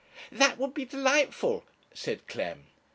[0.31, 1.63] 'That would be delightful,'
[1.93, 2.65] said Clem.